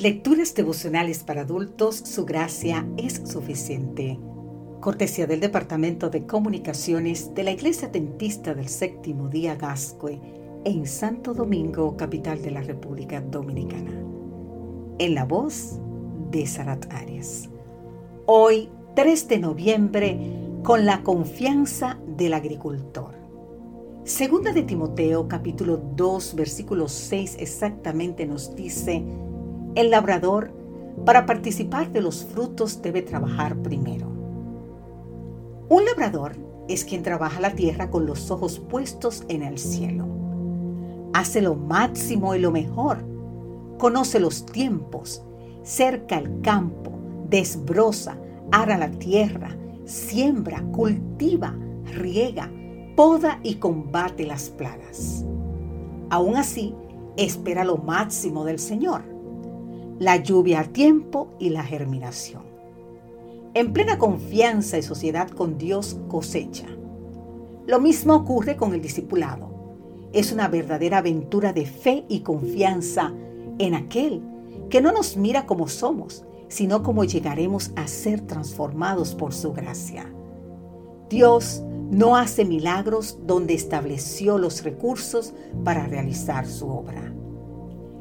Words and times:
Lecturas 0.00 0.54
devocionales 0.54 1.24
para 1.24 1.42
adultos, 1.42 1.94
su 1.96 2.24
gracia 2.24 2.88
es 2.96 3.20
suficiente. 3.26 4.18
Cortesía 4.80 5.26
del 5.26 5.40
Departamento 5.40 6.08
de 6.08 6.24
Comunicaciones 6.24 7.34
de 7.34 7.42
la 7.42 7.50
Iglesia 7.50 7.88
Dentista 7.88 8.54
del 8.54 8.68
Séptimo 8.68 9.28
Día 9.28 9.56
Gascue 9.56 10.18
en 10.64 10.86
Santo 10.86 11.34
Domingo, 11.34 11.98
capital 11.98 12.40
de 12.40 12.50
la 12.50 12.62
República 12.62 13.20
Dominicana. 13.20 13.92
En 14.98 15.14
la 15.14 15.26
voz 15.26 15.78
de 16.30 16.46
Sarat 16.46 16.90
Arias. 16.94 17.50
Hoy, 18.24 18.70
3 18.96 19.28
de 19.28 19.38
noviembre, 19.38 20.18
con 20.62 20.86
la 20.86 21.02
confianza 21.02 21.98
del 22.16 22.32
agricultor. 22.32 23.16
Segunda 24.04 24.54
de 24.54 24.62
Timoteo, 24.62 25.28
capítulo 25.28 25.76
2, 25.76 26.36
versículo 26.36 26.88
6 26.88 27.36
exactamente 27.38 28.24
nos 28.24 28.56
dice, 28.56 29.04
el 29.74 29.90
labrador, 29.90 30.52
para 31.04 31.26
participar 31.26 31.92
de 31.92 32.00
los 32.00 32.24
frutos, 32.24 32.82
debe 32.82 33.02
trabajar 33.02 33.56
primero. 33.56 34.08
Un 35.68 35.84
labrador 35.84 36.36
es 36.68 36.84
quien 36.84 37.02
trabaja 37.02 37.40
la 37.40 37.54
tierra 37.54 37.90
con 37.90 38.06
los 38.06 38.30
ojos 38.30 38.58
puestos 38.58 39.24
en 39.28 39.42
el 39.42 39.58
cielo. 39.58 40.06
Hace 41.12 41.40
lo 41.40 41.54
máximo 41.54 42.34
y 42.34 42.40
lo 42.40 42.50
mejor. 42.50 43.04
Conoce 43.78 44.20
los 44.20 44.44
tiempos, 44.44 45.22
cerca 45.62 46.18
el 46.18 46.40
campo, 46.42 46.92
desbroza, 47.28 48.18
ara 48.50 48.76
la 48.76 48.90
tierra, 48.90 49.56
siembra, 49.84 50.62
cultiva, 50.72 51.56
riega, 51.84 52.50
poda 52.96 53.40
y 53.42 53.54
combate 53.54 54.26
las 54.26 54.50
plagas. 54.50 55.24
Aún 56.10 56.36
así, 56.36 56.74
espera 57.16 57.64
lo 57.64 57.78
máximo 57.78 58.44
del 58.44 58.58
Señor 58.58 59.09
la 60.00 60.16
lluvia 60.16 60.60
a 60.60 60.64
tiempo 60.64 61.28
y 61.38 61.50
la 61.50 61.62
germinación. 61.62 62.42
En 63.52 63.74
plena 63.74 63.98
confianza 63.98 64.78
y 64.78 64.82
sociedad 64.82 65.28
con 65.28 65.58
Dios 65.58 65.98
cosecha. 66.08 66.66
Lo 67.66 67.80
mismo 67.80 68.14
ocurre 68.14 68.56
con 68.56 68.72
el 68.72 68.80
discipulado. 68.80 69.50
Es 70.14 70.32
una 70.32 70.48
verdadera 70.48 70.98
aventura 70.98 71.52
de 71.52 71.66
fe 71.66 72.06
y 72.08 72.20
confianza 72.20 73.12
en 73.58 73.74
aquel 73.74 74.22
que 74.70 74.80
no 74.80 74.90
nos 74.90 75.18
mira 75.18 75.44
como 75.44 75.68
somos, 75.68 76.24
sino 76.48 76.82
como 76.82 77.04
llegaremos 77.04 77.70
a 77.76 77.86
ser 77.86 78.22
transformados 78.22 79.14
por 79.14 79.34
su 79.34 79.52
gracia. 79.52 80.10
Dios 81.10 81.62
no 81.90 82.16
hace 82.16 82.46
milagros 82.46 83.18
donde 83.26 83.52
estableció 83.52 84.38
los 84.38 84.64
recursos 84.64 85.34
para 85.62 85.86
realizar 85.86 86.46
su 86.46 86.70
obra. 86.70 87.12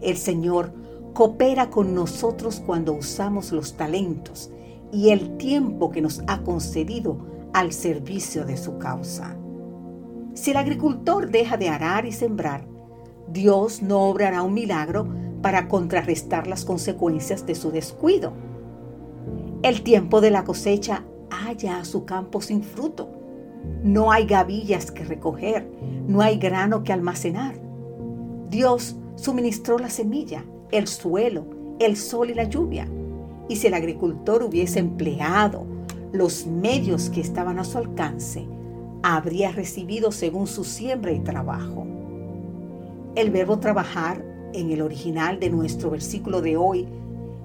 El 0.00 0.16
Señor 0.16 0.72
coopera 1.12 1.68
con 1.70 1.94
nosotros 1.94 2.62
cuando 2.64 2.92
usamos 2.92 3.52
los 3.52 3.76
talentos 3.76 4.50
y 4.92 5.10
el 5.10 5.36
tiempo 5.36 5.90
que 5.90 6.00
nos 6.00 6.22
ha 6.26 6.42
concedido 6.42 7.18
al 7.52 7.72
servicio 7.72 8.44
de 8.44 8.56
su 8.56 8.78
causa. 8.78 9.36
Si 10.34 10.50
el 10.52 10.56
agricultor 10.56 11.30
deja 11.30 11.56
de 11.56 11.68
arar 11.68 12.06
y 12.06 12.12
sembrar, 12.12 12.66
Dios 13.28 13.82
no 13.82 14.04
obrará 14.04 14.42
un 14.42 14.54
milagro 14.54 15.06
para 15.42 15.68
contrarrestar 15.68 16.46
las 16.46 16.64
consecuencias 16.64 17.46
de 17.46 17.54
su 17.54 17.70
descuido. 17.70 18.32
El 19.62 19.82
tiempo 19.82 20.20
de 20.20 20.30
la 20.30 20.44
cosecha 20.44 21.04
halla 21.30 21.78
a 21.78 21.84
su 21.84 22.04
campo 22.04 22.40
sin 22.40 22.62
fruto. 22.62 23.10
No 23.82 24.12
hay 24.12 24.26
gavillas 24.26 24.90
que 24.90 25.04
recoger, 25.04 25.70
no 26.06 26.20
hay 26.20 26.38
grano 26.38 26.82
que 26.82 26.92
almacenar. 26.92 27.60
Dios 28.48 28.96
suministró 29.16 29.78
la 29.78 29.90
semilla 29.90 30.44
el 30.72 30.88
suelo, 30.88 31.44
el 31.78 31.96
sol 31.96 32.30
y 32.30 32.34
la 32.34 32.44
lluvia. 32.44 32.88
Y 33.48 33.56
si 33.56 33.66
el 33.68 33.74
agricultor 33.74 34.42
hubiese 34.42 34.80
empleado 34.80 35.64
los 36.12 36.46
medios 36.46 37.10
que 37.10 37.20
estaban 37.20 37.58
a 37.58 37.64
su 37.64 37.78
alcance, 37.78 38.46
habría 39.02 39.52
recibido 39.52 40.10
según 40.10 40.46
su 40.46 40.64
siembra 40.64 41.12
y 41.12 41.20
trabajo. 41.20 41.86
El 43.14 43.30
verbo 43.30 43.58
trabajar 43.58 44.24
en 44.54 44.70
el 44.70 44.80
original 44.80 45.38
de 45.38 45.50
nuestro 45.50 45.90
versículo 45.90 46.40
de 46.40 46.56
hoy 46.56 46.88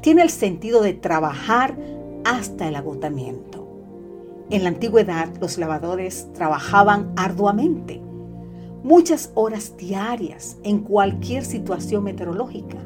tiene 0.00 0.22
el 0.22 0.30
sentido 0.30 0.82
de 0.82 0.94
trabajar 0.94 1.76
hasta 2.24 2.68
el 2.68 2.74
agotamiento. 2.74 3.68
En 4.50 4.64
la 4.64 4.70
antigüedad 4.70 5.28
los 5.40 5.58
lavadores 5.58 6.28
trabajaban 6.34 7.12
arduamente, 7.16 8.00
muchas 8.82 9.30
horas 9.34 9.76
diarias 9.76 10.56
en 10.64 10.80
cualquier 10.80 11.44
situación 11.44 12.04
meteorológica 12.04 12.78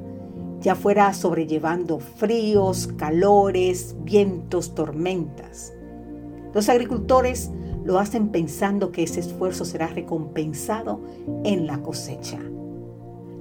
ya 0.66 0.74
fuera 0.74 1.14
sobrellevando 1.14 2.00
fríos, 2.00 2.88
calores, 2.96 3.94
vientos, 4.02 4.74
tormentas. 4.74 5.72
Los 6.54 6.68
agricultores 6.68 7.52
lo 7.84 8.00
hacen 8.00 8.30
pensando 8.30 8.90
que 8.90 9.04
ese 9.04 9.20
esfuerzo 9.20 9.64
será 9.64 9.86
recompensado 9.86 10.98
en 11.44 11.68
la 11.68 11.80
cosecha. 11.82 12.40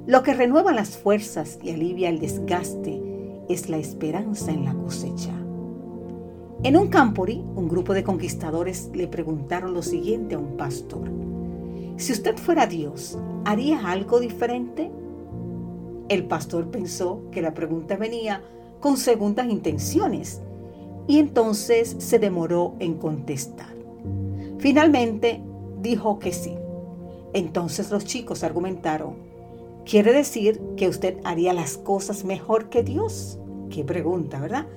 Lo 0.05 0.21
que 0.21 0.35
renueva 0.35 0.71
las 0.71 0.97
fuerzas 0.97 1.57
y 1.63 1.71
alivia 1.71 2.09
el 2.09 2.19
desgaste 2.19 3.01
es 3.49 3.69
la 3.69 3.77
esperanza 3.77 4.51
en 4.51 4.63
la 4.63 4.75
cosecha. 4.75 5.33
En 6.61 6.77
un 6.77 6.89
campori, 6.89 7.43
un 7.55 7.67
grupo 7.67 7.95
de 7.95 8.03
conquistadores 8.03 8.91
le 8.93 9.07
preguntaron 9.07 9.73
lo 9.73 9.81
siguiente 9.81 10.35
a 10.35 10.37
un 10.37 10.57
pastor. 10.57 11.09
Si 11.97 12.11
usted 12.11 12.37
fuera 12.37 12.67
Dios, 12.67 13.17
¿haría 13.45 13.89
algo 13.89 14.19
diferente? 14.19 14.91
El 16.07 16.25
pastor 16.25 16.69
pensó 16.69 17.23
que 17.31 17.41
la 17.41 17.53
pregunta 17.53 17.95
venía 17.97 18.43
con 18.79 18.97
segundas 18.97 19.47
intenciones 19.47 20.41
y 21.07 21.17
entonces 21.19 21.95
se 21.97 22.19
demoró 22.19 22.75
en 22.79 22.95
contestar. 22.95 23.73
Finalmente 24.59 25.41
dijo 25.81 26.19
que 26.19 26.31
sí. 26.31 26.55
Entonces 27.33 27.89
los 27.89 28.05
chicos 28.05 28.43
argumentaron, 28.43 29.15
¿quiere 29.83 30.13
decir 30.13 30.61
que 30.77 30.87
usted 30.87 31.17
haría 31.23 31.53
las 31.53 31.77
cosas 31.77 32.23
mejor 32.23 32.69
que 32.69 32.83
Dios? 32.83 33.39
Qué 33.69 33.83
pregunta, 33.83 34.39
¿verdad? 34.39 34.67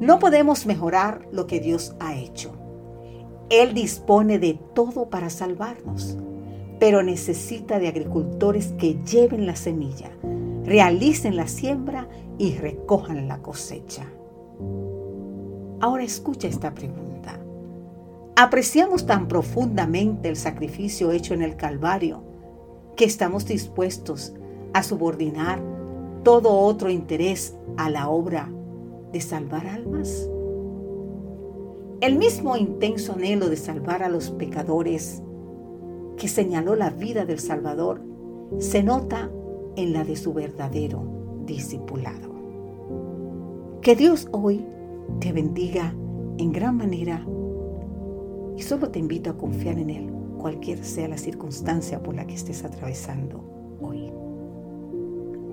No 0.00 0.18
podemos 0.18 0.66
mejorar 0.66 1.26
lo 1.30 1.46
que 1.46 1.60
Dios 1.60 1.94
ha 2.00 2.16
hecho. 2.16 2.52
Él 3.48 3.74
dispone 3.74 4.38
de 4.40 4.58
todo 4.74 5.08
para 5.08 5.30
salvarnos 5.30 6.18
pero 6.82 7.04
necesita 7.04 7.78
de 7.78 7.86
agricultores 7.86 8.74
que 8.76 8.96
lleven 9.04 9.46
la 9.46 9.54
semilla, 9.54 10.10
realicen 10.64 11.36
la 11.36 11.48
siembra 11.48 12.08
y 12.38 12.54
recojan 12.54 13.28
la 13.28 13.38
cosecha. 13.38 14.06
Ahora 15.80 16.04
escucha 16.04 16.48
esta 16.48 16.74
pregunta. 16.74 17.38
¿Apreciamos 18.36 19.06
tan 19.06 19.28
profundamente 19.28 20.28
el 20.28 20.36
sacrificio 20.36 21.10
hecho 21.10 21.34
en 21.34 21.42
el 21.42 21.56
Calvario 21.56 22.22
que 22.96 23.04
estamos 23.04 23.46
dispuestos 23.46 24.34
a 24.72 24.82
subordinar 24.82 25.60
todo 26.22 26.58
otro 26.58 26.88
interés 26.88 27.56
a 27.76 27.90
la 27.90 28.08
obra 28.08 28.50
de 29.12 29.20
salvar 29.20 29.66
almas? 29.66 30.28
El 32.00 32.16
mismo 32.16 32.56
intenso 32.56 33.12
anhelo 33.12 33.48
de 33.48 33.56
salvar 33.56 34.02
a 34.02 34.08
los 34.08 34.30
pecadores 34.30 35.22
que 36.16 36.28
señaló 36.28 36.74
la 36.74 36.90
vida 36.90 37.24
del 37.24 37.38
Salvador 37.38 38.00
se 38.58 38.82
nota 38.82 39.30
en 39.76 39.92
la 39.92 40.04
de 40.04 40.16
su 40.16 40.32
verdadero 40.32 41.02
discipulado. 41.46 42.32
Que 43.80 43.96
Dios 43.96 44.28
hoy 44.32 44.64
te 45.20 45.32
bendiga 45.32 45.94
en 46.38 46.52
gran 46.52 46.76
manera 46.76 47.26
y 48.56 48.62
solo 48.62 48.90
te 48.90 48.98
invito 48.98 49.30
a 49.30 49.36
confiar 49.36 49.78
en 49.78 49.90
Él, 49.90 50.12
cualquier 50.38 50.84
sea 50.84 51.08
la 51.08 51.18
circunstancia 51.18 52.02
por 52.02 52.14
la 52.14 52.26
que 52.26 52.34
estés 52.34 52.64
atravesando 52.64 53.42
hoy. 53.80 54.12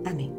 Amén. 0.06 0.38